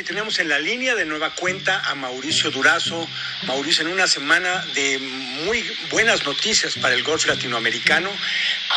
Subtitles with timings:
[0.00, 3.06] y tenemos en la línea de nueva cuenta a Mauricio Durazo.
[3.46, 8.10] Mauricio, en una semana de muy buenas noticias para el golf latinoamericano,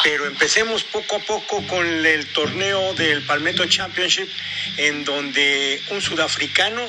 [0.03, 4.27] pero empecemos poco a poco con el torneo del Palmetto Championship,
[4.77, 6.85] en donde un sudafricano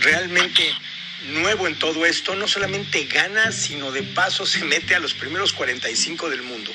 [0.00, 0.74] realmente
[1.24, 5.52] nuevo en todo esto, no solamente gana, sino de paso se mete a los primeros
[5.52, 6.72] 45 del mundo.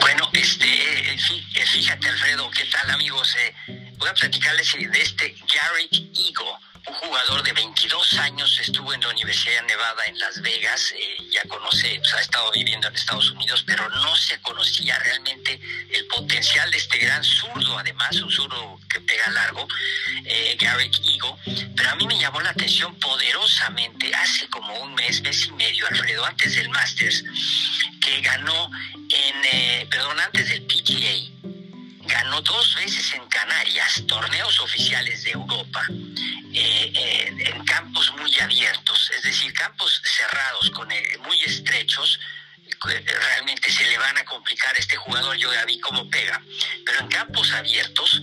[0.00, 1.16] Bueno, este, eh,
[1.54, 3.36] eh, fíjate Alfredo, ¿qué tal amigos?
[3.36, 9.00] Eh, voy a platicarles de este Garrett Eagle, un jugador de 22 años, estuvo en
[9.02, 12.94] la Universidad de Nevada en Las Vegas, eh, ya conoce, pues, ha estado viviendo en
[12.94, 15.60] Estados Unidos, pero no se conocía realmente
[15.92, 19.68] el potencial de este gran zurdo, además un zurdo que pega largo,
[20.24, 25.20] eh, Garrett Eagle, pero a mí me llamó la atención poderosamente hace como un mes,
[25.20, 27.22] mes y medio, Alfredo, antes del Masters,
[28.00, 28.70] que ganó
[29.10, 31.59] en, eh, perdón, antes del PGA,
[32.10, 35.84] ganó dos veces en Canarias torneos oficiales de Europa
[36.52, 42.18] eh, eh, en campos muy abiertos, es decir, campos cerrados, con eh, muy estrechos.
[42.82, 46.40] Realmente se le van a complicar a este jugador, yo ya vi cómo pega,
[46.86, 48.22] pero en campos abiertos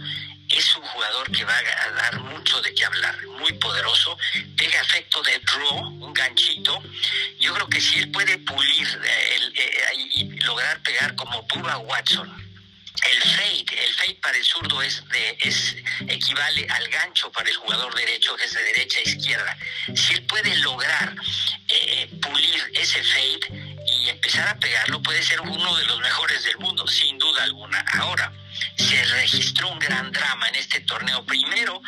[0.49, 4.17] es un jugador que va a dar mucho de qué hablar, muy poderoso,
[4.57, 6.81] pega efecto de draw, un ganchito.
[7.39, 8.87] Yo creo que si él puede pulir
[10.15, 12.46] y lograr pegar como Bubba Watson,
[13.11, 15.03] el fade, el fade para el zurdo es,
[15.39, 15.75] es
[16.07, 19.57] equivale al gancho para el jugador derecho, que es de derecha a izquierda.
[19.95, 21.15] Si él puede lograr
[21.67, 26.57] eh, pulir ese fade y empezar a pegarlo, puede ser uno de los mejores del
[26.57, 27.79] mundo, sin duda alguna.
[27.93, 28.31] Ahora,
[28.75, 31.25] se registró un gran drama en este torneo.
[31.25, 31.81] Primero,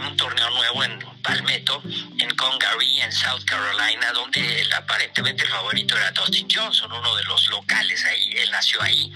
[0.00, 1.82] un torneo nuevo en Palmetto,
[2.18, 7.48] en Congaree, en South Carolina, donde aparentemente el favorito era Dustin Johnson, uno de los
[7.48, 9.12] locales ahí, él nació ahí,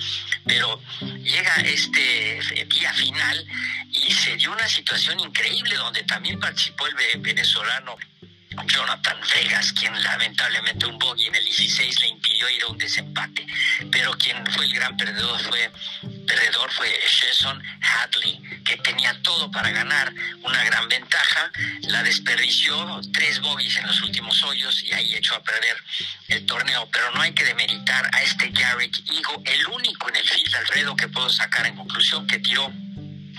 [0.47, 3.47] pero llega este día final
[3.91, 7.97] y se dio una situación increíble donde también participó el venezolano
[8.67, 13.47] Jonathan Vegas, quien lamentablemente un bogey en el 16 le impidió ir a un desempate,
[13.91, 15.71] pero quien fue el gran perdedor fue
[16.27, 20.13] perdedor fue Jason Hadley, que tenía todo para ganar,
[20.43, 21.51] una gran ventaja,
[21.83, 25.77] la desperdició, tres bogies en los últimos hoyos y ahí echó a perder
[26.29, 30.29] el torneo, pero no hay que demeritar a este Garrick Higo, el único en el
[30.29, 32.73] field Alfredo que puedo sacar en conclusión que tiró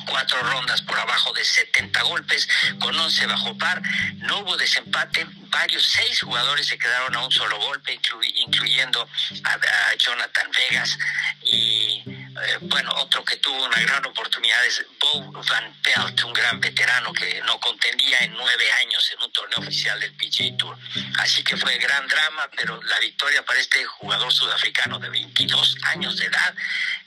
[0.06, 2.48] cuatro rondas por abajo de 70 golpes,
[2.80, 3.82] con 11 bajo par.
[4.18, 8.00] No hubo desempate, varios, seis jugadores se quedaron a un solo golpe,
[8.46, 9.08] incluyendo
[9.44, 10.98] a, Jonathan Vegas.
[11.44, 12.04] Y
[12.42, 17.14] eh, bueno, otro que tuvo una gran oportunidad es Bo Van Pelt, un gran veterano
[17.14, 20.78] que no contendía en nueve años en un torneo oficial del PGA Tour.
[21.20, 26.18] Así que fue gran drama, pero la victoria para este jugador sudafricano de 22 años
[26.18, 26.56] de edad,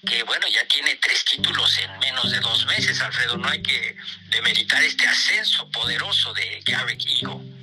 [0.07, 3.37] que bueno, ya tiene tres títulos en menos de dos meses, Alfredo.
[3.37, 3.97] No hay que
[4.29, 7.56] demeritar este ascenso poderoso de Garrick Eagle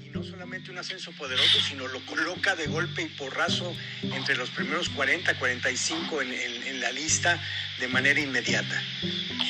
[0.73, 6.21] un ascenso poderoso, sino lo coloca de golpe y porrazo entre los primeros 40, 45
[6.21, 7.41] en, en, la lista
[7.79, 8.81] de manera inmediata.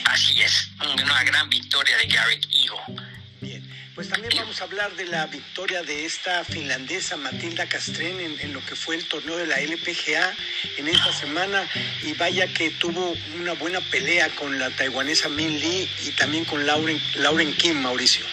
[0.06, 3.04] Así es, una gran victoria de Garrick Eagle.
[3.42, 8.40] Bien, pues también vamos a hablar de la victoria de esta finlandesa Matilda Castren en,
[8.40, 10.34] en, lo que fue el torneo de la LPGA
[10.78, 11.68] en esta semana
[12.04, 16.66] y vaya que tuvo una buena pelea con la taiwanesa Min Lee y también con
[16.66, 18.26] Lauren, Lauren Kim, Mauricio.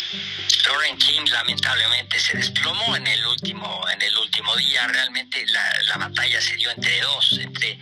[0.66, 4.86] Lauren Kim lamentablemente se desplomó en el último, en el último día.
[4.88, 7.78] Realmente la, la batalla se dio entre dos, entre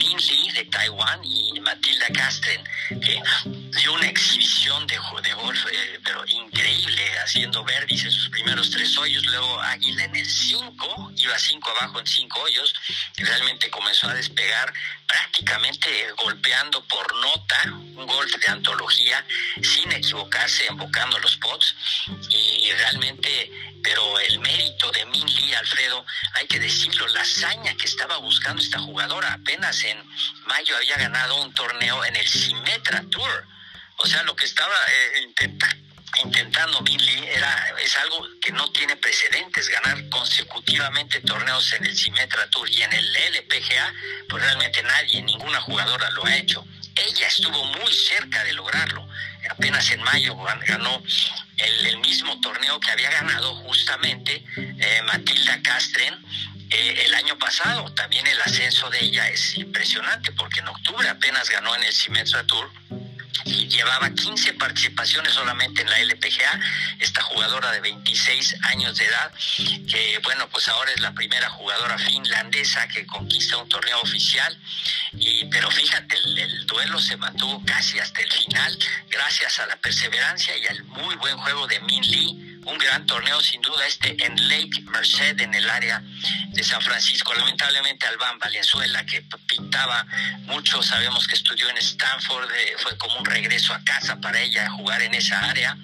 [0.00, 3.22] Min Lee de Taiwán y Matilda Castren, que
[3.78, 9.26] dio una exhibición de, golf, eh, pero increíble, haciendo verdis en sus primeros tres hoyos,
[9.26, 12.74] luego Águila en el cinco, iba cinco abajo en cinco hoyos,
[13.18, 14.72] y realmente comenzó a despegar
[15.06, 19.22] prácticamente golpeando por nota, un golf de antología,
[19.62, 21.74] sin equivocarse, embocando los pots,
[22.30, 23.50] y realmente
[23.82, 28.62] pero el mérito de Min Lee, Alfredo, hay que decirlo, la hazaña que estaba buscando
[28.62, 29.89] esta jugadora, apenas en
[30.46, 33.46] mayo había ganado un torneo en el Symetra Tour.
[33.96, 35.50] O sea, lo que estaba eh,
[36.24, 41.96] intentando Min Lee era, es algo que no tiene precedentes, ganar consecutivamente torneos en el
[41.96, 43.94] Symetra Tour y en el LPGA,
[44.28, 46.64] pues realmente nadie, ninguna jugadora lo ha hecho.
[46.96, 49.08] Ella estuvo muy cerca de lograrlo.
[49.50, 50.36] Apenas en mayo
[50.66, 51.02] ganó
[51.56, 56.18] el, mismo torneo que había ganado justamente eh, Matilda Castren
[56.70, 57.92] el año pasado.
[57.94, 62.44] También el ascenso de ella es impresionante porque en octubre apenas ganó en el Symetra
[62.44, 62.70] Tour
[63.44, 66.60] y llevaba 15 participaciones solamente en la LPGA,
[66.98, 69.32] esta jugadora de 26 años de edad,
[69.88, 74.56] que bueno, pues ahora es la primera jugadora finlandesa que conquista un torneo oficial,
[75.12, 78.78] y, pero fíjate, el duelo se mantuvo casi hasta el final,
[79.08, 83.40] gracias a la perseverancia y al muy buen juego de Min Lee, un gran torneo
[83.40, 86.02] sin duda este en Lake Merced en el área
[86.48, 87.32] de San Francisco.
[87.34, 90.06] Lamentablemente Albán Valenzuela que pintaba
[90.46, 94.70] mucho, sabemos que estudió en Stanford, eh, fue como un regreso a casa para ella
[94.70, 95.76] jugar en esa área,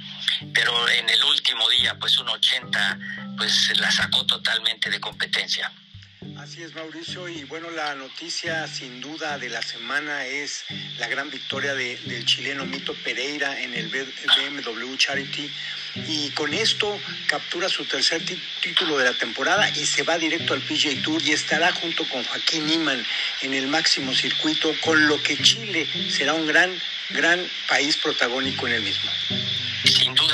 [0.53, 2.99] pero en el último día pues un 80
[3.37, 5.71] pues la sacó totalmente de competencia.
[6.39, 7.29] Así es, Mauricio.
[7.29, 10.65] Y bueno, la noticia sin duda de la semana es
[10.99, 15.51] la gran victoria de, del chileno Mito Pereira en el BMW Charity.
[16.09, 18.23] Y con esto captura su tercer
[18.61, 22.23] título de la temporada y se va directo al PGA Tour y estará junto con
[22.25, 23.05] Joaquín Niman
[23.43, 26.71] en el máximo circuito, con lo que Chile será un gran,
[27.11, 29.11] gran país protagónico en el mismo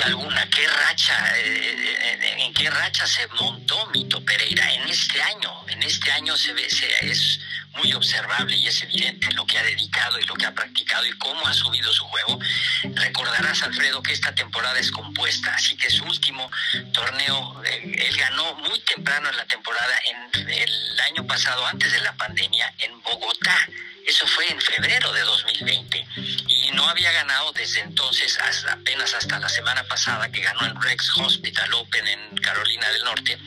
[0.05, 5.65] alguna, qué racha, eh, en qué racha se montó Mito Pereira en este año.
[5.69, 7.41] En este año se ve, se, es
[7.77, 11.13] muy observable y es evidente lo que ha dedicado y lo que ha practicado y
[11.13, 12.39] cómo ha subido su juego.
[12.95, 16.51] Recordarás, Alfredo, que esta temporada es compuesta, así que su último
[16.93, 19.95] torneo, eh, él ganó muy temprano en la temporada,
[20.35, 23.57] en el año pasado, antes de la pandemia, en Bogotá.
[24.07, 26.07] Eso fue en febrero de 2020
[26.49, 30.81] y no había ganado desde entonces, hasta, apenas hasta la semana pasada que ganó en
[30.81, 33.39] Rex Hospital Open en Carolina del Norte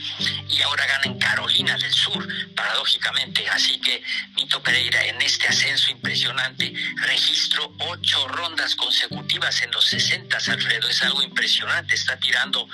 [0.50, 3.48] y ahora gana en Carolina del Sur, paradójicamente.
[3.50, 4.02] Así que
[4.36, 10.88] Mito Pereira en este ascenso impresionante registró ocho rondas consecutivas en los 60, Alfredo.
[10.90, 12.68] Es algo impresionante, está tirando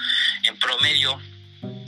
[0.44, 1.20] en promedio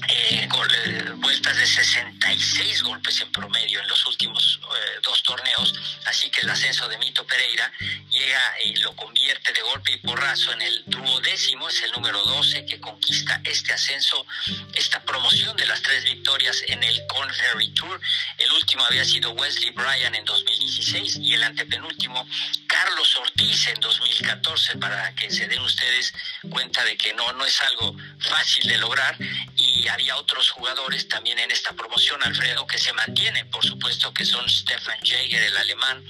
[0.10, 0.48] eh,
[0.86, 5.74] eh, vueltas de 66 golpes en promedio en los últimos eh, dos torneos,
[6.06, 7.72] así que el ascenso de Mito Pereira
[8.10, 12.66] llega y lo convierte de golpe y porrazo en el duodécimo, es el número 12
[12.66, 14.26] que conquista este ascenso,
[14.74, 18.00] esta promoción de las tres victorias en el Corn Ferry Tour.
[18.38, 22.28] El último había sido Wesley Bryan en 2016 y el antepenúltimo
[22.68, 26.14] Carlos Ortiz en 2014, para que se den ustedes
[26.50, 29.18] cuenta de que no, no es algo fácil de lograr
[29.64, 34.26] y había otros jugadores también en esta promoción, Alfredo, que se mantienen, por supuesto, que
[34.26, 36.04] son Stefan Jaeger, el alemán,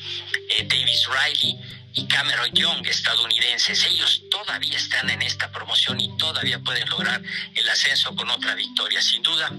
[0.50, 1.60] eh, Davis Riley
[1.94, 3.86] y Cameron Young, estadounidenses.
[3.86, 7.22] Ellos todavía están en esta promoción y todavía pueden lograr
[7.54, 9.02] el ascenso con otra victoria.
[9.02, 9.52] Sin duda,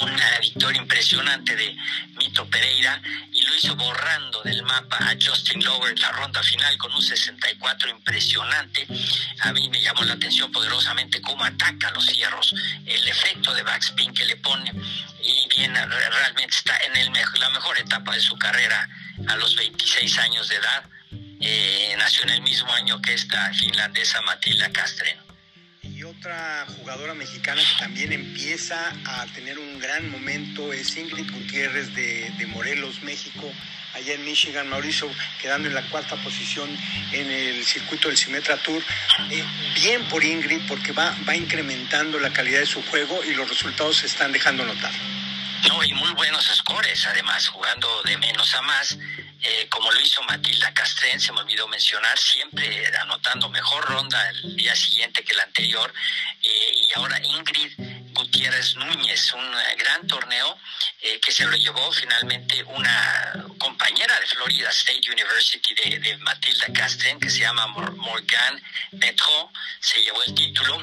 [0.00, 1.76] una victoria impresionante de
[2.16, 3.00] Mito Pereira
[3.52, 7.90] lo hizo borrando del mapa a Justin Lower en la ronda final con un 64
[7.90, 8.86] impresionante.
[9.40, 12.54] A mí me llamó la atención poderosamente cómo ataca los cierros,
[12.86, 14.72] el efecto de backspin que le pone
[15.22, 18.88] y bien, realmente está en el, la mejor etapa de su carrera
[19.28, 20.84] a los 26 años de edad.
[21.40, 25.31] Eh, nació en el mismo año que esta finlandesa Matilda Castren
[26.22, 32.46] otra jugadora mexicana que también empieza a tener un gran momento es Ingrid Gutiérrez de,
[32.46, 33.52] Morelos, México,
[33.92, 35.10] allá en Michigan, Mauricio
[35.40, 36.70] quedando en la cuarta posición
[37.10, 38.80] en el circuito del Simetra Tour.
[39.32, 43.48] Eh, bien por Ingrid porque va, va incrementando la calidad de su juego y los
[43.48, 44.92] resultados se están dejando notar.
[45.66, 48.96] No, y muy buenos scores, además, jugando de menos a más.
[49.44, 50.51] Eh, como lo hizo Matilda
[51.20, 55.92] Se me olvidó mencionar, siempre anotando mejor ronda el día siguiente que el anterior.
[56.42, 57.72] Eh, y ahora Ingrid
[58.12, 60.58] Gutiérrez Núñez, un eh, gran torneo
[61.20, 67.28] que se lo llevó finalmente una compañera de Florida State University de, Matilda Castren, que
[67.28, 69.50] se llama Morgan Metro,
[69.80, 70.82] se llevó el título.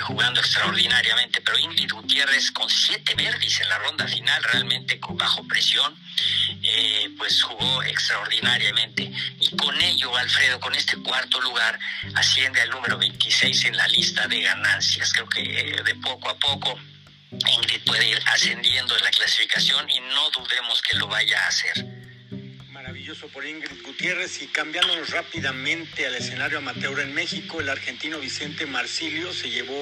[0.00, 5.94] jugando extraordinariamente, pero Ingrid Gutiérrez con siete verdes en la ronda final, realmente bajo presión,
[6.62, 9.10] eh, pues jugó extraordinariamente.
[9.40, 11.78] Y con ello, Alfredo, con este cuarto lugar,
[12.14, 15.12] asciende al número 26 en la lista de ganancias.
[15.12, 16.78] Creo que eh, de poco a poco
[17.30, 22.03] Ingrid puede ir ascendiendo en la clasificación y no dudemos que lo vaya a hacer
[23.04, 28.64] maravilloso por Ingrid Gutiérrez y cambiándonos rápidamente al escenario amateur en México, el argentino Vicente
[28.64, 29.78] Marcilio se llevó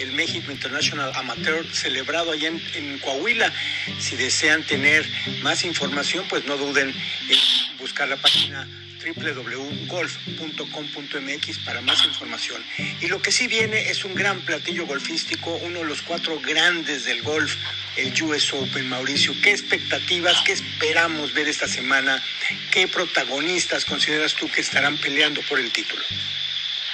[0.00, 3.52] el México International Amateur celebrado allá en, Coahuila.
[4.00, 5.06] Si desean tener
[5.42, 8.66] más información, pues no duden en buscar la página
[9.12, 12.62] www.golf.com.mx para más información.
[13.00, 17.04] Y lo que sí viene es un gran platillo golfístico, uno de los cuatro grandes
[17.04, 17.54] del golf,
[17.96, 19.32] el US Open, Mauricio.
[19.42, 22.22] ¿Qué expectativas, qué esperamos ver esta semana?
[22.70, 26.02] ¿Qué protagonistas consideras tú que estarán peleando por el título?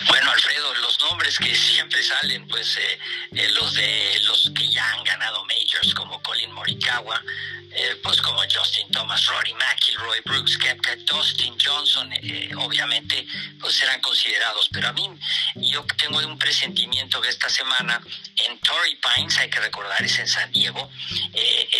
[0.09, 2.99] Bueno, Alfredo, los nombres que siempre salen, pues eh,
[3.35, 7.23] eh, los de los que ya han ganado majors, como Colin Morikawa,
[7.75, 13.27] eh, pues como Justin Thomas, Rory McIlroy, Brooks Koepka, Dustin Johnson, eh, obviamente,
[13.61, 14.69] pues serán considerados.
[14.73, 15.09] Pero a mí,
[15.57, 18.01] yo tengo un presentimiento que esta semana
[18.37, 20.91] en Torrey Pines, hay que recordar, es en San Diego,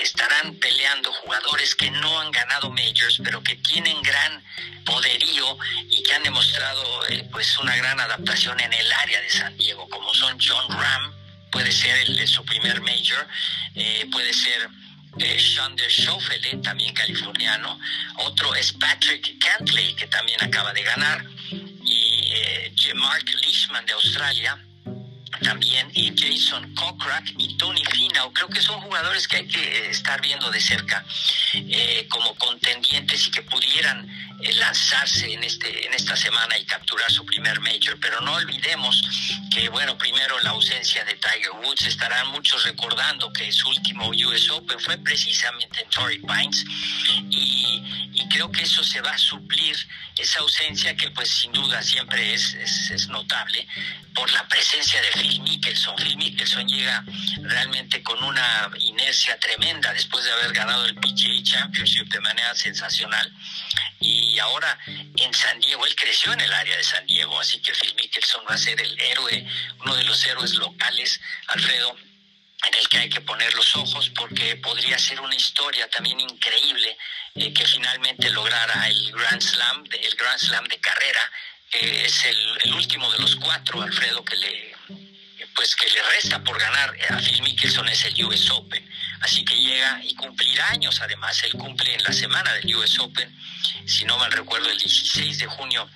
[0.03, 4.43] estarán peleando jugadores que no han ganado majors, pero que tienen gran
[4.85, 6.83] poderío y que han demostrado
[7.31, 11.13] pues una gran adaptación en el área de San Diego, como son John Ram,
[11.51, 13.27] puede ser el de su primer major,
[14.11, 14.69] puede ser
[15.19, 15.39] eh,
[15.77, 17.79] de Schoffele, también californiano.
[18.17, 21.25] Otro es Patrick Cantley, que también acaba de ganar.
[21.51, 24.59] Y eh, Mark Leishman de Australia
[25.43, 28.33] también y Jason Kokrak y Tony Finau.
[28.33, 31.05] Creo que son jugadores que hay que estar viendo de cerca
[31.55, 37.11] eh, como contendientes y que pudieran eh, lanzarse en, este, en esta semana y capturar
[37.11, 37.99] su primer major.
[38.01, 39.03] Pero no olvidemos
[39.53, 41.87] que, bueno, primero la ausencia de Tiger Woods.
[41.87, 46.65] Estarán muchos recordando que su último US Open fue precisamente en Torrey Pines
[47.31, 47.83] y,
[48.31, 49.77] creo que eso se va a suplir,
[50.17, 53.69] esa ausencia que pues sin duda siempre es, es notable
[54.15, 55.97] por la presencia de Phil Mickelson.
[55.97, 57.05] Phil Mickelson llega
[57.43, 63.33] realmente con una inercia tremenda después de haber ganado el PGA Championship de manera sensacional.
[64.01, 67.73] Y ahora en San Diego, él creció en el área de San Diego, así que
[67.73, 69.47] Phil Mickelson va a ser el héroe,
[69.81, 71.97] uno de los héroes locales, Alfredo,
[72.65, 76.97] en el que hay que poner los ojos porque podría ser una historia también increíble
[77.35, 81.33] eh, que finalmente lograra el Grand Slam, el Grand Slam de carrera,
[81.71, 84.73] que es el, el último de los cuatro, Alfredo, que le
[85.55, 88.89] pues que le resta por ganar a Phil Mickelson es el US Open.
[89.21, 89.52] Así que
[90.05, 91.43] y cumplirá años además.
[91.45, 93.33] Él cumple en la semana del US Open,
[93.85, 95.89] si no mal recuerdo, el 16 de junio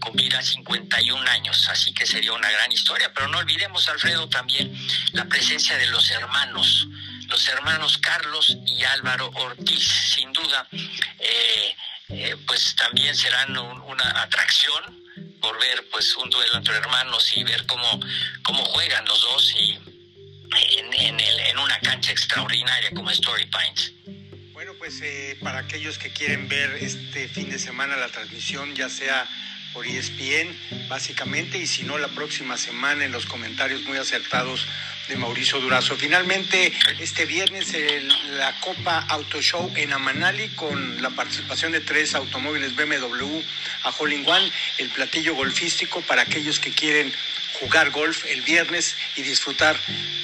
[0.00, 1.68] cumplirá 51 años.
[1.68, 3.12] Así que sería una gran historia.
[3.14, 4.74] Pero no olvidemos, Alfredo, también
[5.12, 6.88] la presencia de los hermanos,
[7.28, 9.84] los hermanos Carlos y Álvaro Ortiz.
[10.14, 10.66] Sin duda,
[11.18, 11.76] eh,
[12.08, 15.04] eh, pues también serán una atracción
[15.40, 18.00] por ver pues un duelo entre hermanos y ver cómo,
[18.42, 19.78] cómo juegan los dos y
[20.98, 23.92] en, una cancha extraordinaria como Story Pines.
[24.52, 28.88] Bueno, pues eh, para aquellos que quieren ver este fin de semana la transmisión, ya
[28.88, 29.26] sea
[29.72, 34.66] por ESPN, básicamente, y si no, la próxima semana en los comentarios muy acertados
[35.08, 35.96] de Mauricio Durazo.
[35.96, 37.74] Finalmente, este viernes
[38.30, 43.40] la Copa Auto Show en Amanali con la participación de tres automóviles BMW
[43.82, 47.12] a Holling One, el platillo golfístico para aquellos que quieren
[47.60, 49.76] jugar golf el viernes y disfrutar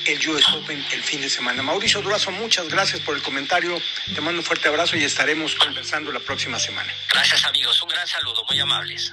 [0.06, 1.62] el US Open el fin de semana.
[1.62, 3.80] Mauricio Durazo, muchas gracias por el comentario.
[4.14, 6.92] Te mando un fuerte abrazo y estaremos conversando la próxima semana.
[7.10, 9.12] Gracias amigos, un gran saludo, muy amables.